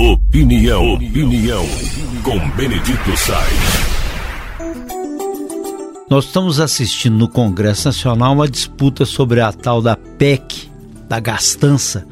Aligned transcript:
Opinião, 0.00 0.94
opinião, 0.94 1.64
com 2.22 2.38
Benedito 2.50 3.16
Sainz. 3.16 3.98
Nós 6.08 6.26
estamos 6.26 6.60
assistindo 6.60 7.16
no 7.16 7.28
Congresso 7.28 7.88
Nacional 7.88 8.32
uma 8.32 8.48
disputa 8.48 9.04
sobre 9.04 9.40
a 9.40 9.52
tal 9.52 9.82
da 9.82 9.96
PEC, 9.96 10.70
da 11.08 11.18
gastança, 11.18 12.06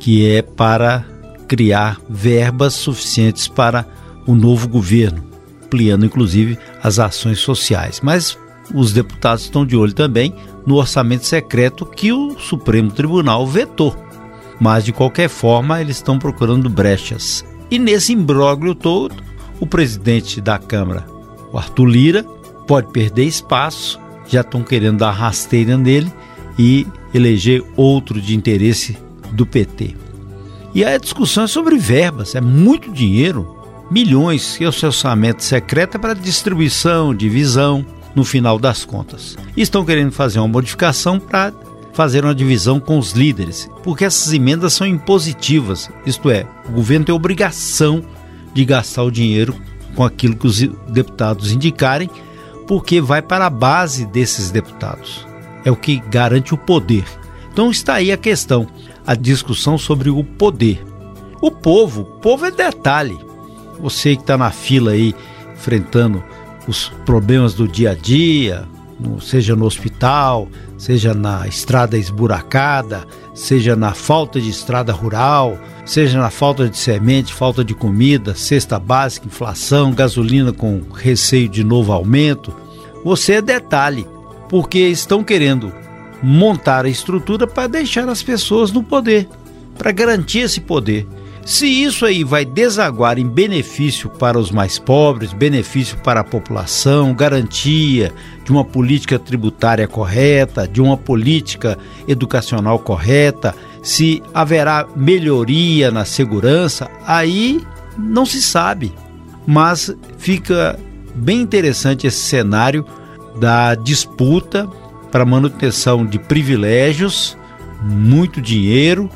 que 0.00 0.28
é 0.28 0.42
para 0.42 1.06
criar 1.46 2.00
verbas 2.10 2.74
suficientes 2.74 3.46
para 3.46 3.86
o 4.26 4.34
novo 4.34 4.66
governo, 4.66 5.22
ampliando 5.64 6.04
inclusive 6.04 6.58
as 6.82 6.98
ações 6.98 7.38
sociais. 7.38 8.00
Mas 8.02 8.36
os 8.74 8.92
deputados 8.92 9.44
estão 9.44 9.64
de 9.64 9.76
olho 9.76 9.94
também 9.94 10.34
no 10.66 10.74
orçamento 10.74 11.24
secreto 11.24 11.86
que 11.86 12.12
o 12.12 12.36
Supremo 12.36 12.90
Tribunal 12.90 13.46
vetou 13.46 13.96
mas 14.60 14.84
de 14.84 14.92
qualquer 14.92 15.28
forma 15.28 15.80
eles 15.80 15.96
estão 15.96 16.18
procurando 16.18 16.68
brechas. 16.68 17.44
E 17.70 17.78
nesse 17.78 18.12
imbróglio 18.12 18.74
todo, 18.74 19.14
o 19.60 19.66
presidente 19.66 20.40
da 20.40 20.58
Câmara, 20.58 21.06
o 21.52 21.58
Arthur 21.58 21.86
Lira, 21.86 22.24
pode 22.66 22.92
perder 22.92 23.24
espaço, 23.24 23.98
já 24.26 24.40
estão 24.40 24.62
querendo 24.62 24.98
dar 24.98 25.10
rasteira 25.10 25.76
nele 25.76 26.12
e 26.58 26.86
eleger 27.14 27.64
outro 27.76 28.20
de 28.20 28.36
interesse 28.36 28.96
do 29.32 29.46
PT. 29.46 29.96
E 30.74 30.84
a 30.84 30.98
discussão 30.98 31.44
é 31.44 31.46
sobre 31.46 31.78
verbas, 31.78 32.34
é 32.34 32.40
muito 32.40 32.92
dinheiro, 32.92 33.56
milhões, 33.90 34.56
que 34.56 34.64
é 34.64 34.68
o 34.68 34.72
seu 34.72 34.88
orçamento 34.88 35.42
secreto 35.42 35.96
é 35.96 35.98
para 35.98 36.14
distribuição, 36.14 37.14
divisão, 37.14 37.84
no 38.14 38.24
final 38.24 38.58
das 38.58 38.84
contas. 38.84 39.36
Estão 39.56 39.84
querendo 39.84 40.12
fazer 40.12 40.38
uma 40.38 40.48
modificação 40.48 41.18
para 41.20 41.52
fazer 41.92 42.24
uma 42.24 42.34
divisão 42.34 42.78
com 42.78 42.98
os 42.98 43.12
líderes, 43.12 43.68
porque 43.82 44.04
essas 44.04 44.32
emendas 44.32 44.72
são 44.72 44.86
impositivas, 44.86 45.90
isto 46.06 46.30
é, 46.30 46.46
o 46.68 46.72
governo 46.72 47.06
tem 47.06 47.14
obrigação 47.14 48.04
de 48.54 48.64
gastar 48.64 49.02
o 49.02 49.10
dinheiro 49.10 49.54
com 49.94 50.04
aquilo 50.04 50.36
que 50.36 50.46
os 50.46 50.60
deputados 50.88 51.52
indicarem, 51.52 52.08
porque 52.66 53.00
vai 53.00 53.22
para 53.22 53.46
a 53.46 53.50
base 53.50 54.06
desses 54.06 54.50
deputados. 54.50 55.26
É 55.64 55.70
o 55.70 55.76
que 55.76 56.00
garante 56.08 56.54
o 56.54 56.58
poder. 56.58 57.04
Então 57.52 57.70
está 57.70 57.94
aí 57.94 58.12
a 58.12 58.16
questão, 58.16 58.68
a 59.06 59.14
discussão 59.14 59.76
sobre 59.76 60.10
o 60.10 60.22
poder. 60.22 60.84
O 61.40 61.50
povo, 61.50 62.04
povo 62.22 62.46
é 62.46 62.50
detalhe. 62.50 63.18
Você 63.80 64.14
que 64.14 64.22
está 64.22 64.36
na 64.36 64.50
fila 64.50 64.92
aí, 64.92 65.14
enfrentando 65.54 66.22
os 66.66 66.90
problemas 67.04 67.54
do 67.54 67.66
dia 67.66 67.92
a 67.92 67.94
dia, 67.94 68.68
seja 69.20 69.54
no 69.54 69.64
hospital, 69.64 70.48
seja 70.76 71.14
na 71.14 71.46
estrada 71.46 71.96
esburacada, 71.96 73.06
seja 73.34 73.76
na 73.76 73.94
falta 73.94 74.40
de 74.40 74.48
estrada 74.48 74.92
rural, 74.92 75.58
seja 75.86 76.18
na 76.18 76.30
falta 76.30 76.68
de 76.68 76.76
semente, 76.76 77.32
falta 77.32 77.64
de 77.64 77.74
comida, 77.74 78.34
cesta 78.34 78.78
básica, 78.78 79.26
inflação, 79.26 79.92
gasolina 79.92 80.52
com 80.52 80.82
receio 80.92 81.48
de 81.48 81.62
novo 81.62 81.92
aumento. 81.92 82.54
Você 83.04 83.34
é 83.34 83.42
detalhe, 83.42 84.06
porque 84.48 84.78
estão 84.80 85.22
querendo 85.22 85.72
montar 86.22 86.84
a 86.84 86.88
estrutura 86.88 87.46
para 87.46 87.68
deixar 87.68 88.08
as 88.08 88.22
pessoas 88.22 88.72
no 88.72 88.82
poder, 88.82 89.28
para 89.76 89.92
garantir 89.92 90.40
esse 90.40 90.60
poder. 90.60 91.06
Se 91.48 91.66
isso 91.66 92.04
aí 92.04 92.24
vai 92.24 92.44
desaguar 92.44 93.18
em 93.18 93.26
benefício 93.26 94.10
para 94.10 94.38
os 94.38 94.50
mais 94.50 94.78
pobres, 94.78 95.32
benefício 95.32 95.96
para 95.96 96.20
a 96.20 96.24
população, 96.24 97.14
garantia 97.14 98.12
de 98.44 98.52
uma 98.52 98.62
política 98.62 99.18
tributária 99.18 99.88
correta, 99.88 100.68
de 100.68 100.78
uma 100.78 100.94
política 100.94 101.78
educacional 102.06 102.78
correta, 102.78 103.54
se 103.82 104.22
haverá 104.34 104.86
melhoria 104.94 105.90
na 105.90 106.04
segurança, 106.04 106.86
aí 107.06 107.66
não 107.96 108.26
se 108.26 108.42
sabe. 108.42 108.92
Mas 109.46 109.90
fica 110.18 110.78
bem 111.14 111.40
interessante 111.40 112.06
esse 112.06 112.20
cenário 112.20 112.84
da 113.40 113.74
disputa 113.74 114.68
para 115.10 115.24
manutenção 115.24 116.04
de 116.04 116.18
privilégios, 116.18 117.38
muito 117.82 118.38
dinheiro 118.38 119.08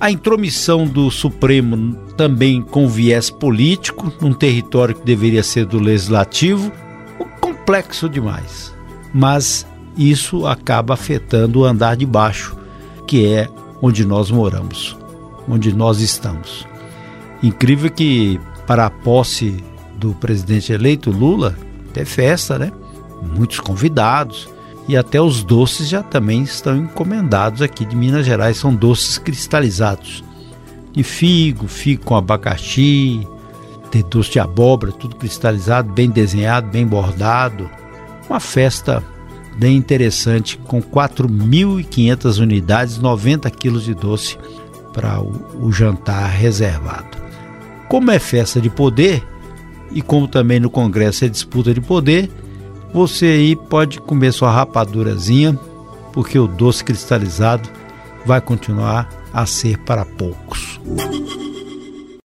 a 0.00 0.10
intromissão 0.10 0.86
do 0.86 1.10
Supremo 1.10 1.94
também 2.16 2.62
com 2.62 2.88
viés 2.88 3.30
político, 3.30 4.12
num 4.20 4.32
território 4.32 4.94
que 4.94 5.04
deveria 5.04 5.42
ser 5.42 5.66
do 5.66 5.78
legislativo, 5.78 6.72
complexo 7.40 8.08
demais. 8.08 8.74
Mas 9.12 9.66
isso 9.96 10.46
acaba 10.46 10.94
afetando 10.94 11.60
o 11.60 11.64
andar 11.64 11.96
de 11.96 12.06
baixo, 12.06 12.56
que 13.06 13.26
é 13.26 13.48
onde 13.82 14.04
nós 14.04 14.30
moramos, 14.30 14.96
onde 15.48 15.74
nós 15.74 16.00
estamos. 16.00 16.66
Incrível 17.42 17.90
que 17.90 18.40
para 18.66 18.86
a 18.86 18.90
posse 18.90 19.56
do 19.96 20.14
presidente 20.14 20.72
eleito 20.72 21.10
Lula, 21.10 21.56
tem 21.92 22.04
festa, 22.04 22.58
né? 22.58 22.72
Muitos 23.34 23.58
convidados 23.58 24.48
e 24.88 24.96
até 24.96 25.20
os 25.20 25.44
doces 25.44 25.86
já 25.86 26.02
também 26.02 26.42
estão 26.42 26.74
encomendados 26.74 27.60
aqui 27.60 27.84
de 27.84 27.94
Minas 27.94 28.24
Gerais, 28.24 28.56
são 28.56 28.74
doces 28.74 29.18
cristalizados. 29.18 30.24
De 30.92 31.02
figo, 31.02 31.68
figo 31.68 32.02
com 32.04 32.16
abacaxi, 32.16 33.28
tem 33.90 34.02
doce 34.02 34.32
de 34.32 34.40
abóbora, 34.40 34.90
tudo 34.90 35.14
cristalizado, 35.16 35.92
bem 35.92 36.08
desenhado, 36.08 36.68
bem 36.68 36.86
bordado. 36.86 37.70
Uma 38.28 38.40
festa 38.40 39.04
bem 39.58 39.76
interessante 39.76 40.56
com 40.56 40.80
4.500 40.80 42.38
unidades, 42.40 42.98
90 42.98 43.50
quilos 43.50 43.84
de 43.84 43.92
doce 43.94 44.38
para 44.94 45.20
o, 45.20 45.66
o 45.66 45.70
jantar 45.70 46.30
reservado. 46.30 47.18
Como 47.88 48.10
é 48.10 48.18
festa 48.18 48.58
de 48.58 48.70
poder 48.70 49.22
e 49.92 50.00
como 50.00 50.26
também 50.26 50.58
no 50.58 50.70
Congresso 50.70 51.26
é 51.26 51.28
disputa 51.28 51.74
de 51.74 51.80
poder, 51.80 52.30
você 52.92 53.26
aí 53.26 53.56
pode 53.56 54.00
comer 54.00 54.32
sua 54.32 54.50
rapadurazinha, 54.50 55.58
porque 56.12 56.38
o 56.38 56.46
doce 56.46 56.82
cristalizado 56.82 57.68
vai 58.24 58.40
continuar 58.40 59.08
a 59.32 59.46
ser 59.46 59.78
para 59.78 60.04
poucos. 60.04 60.80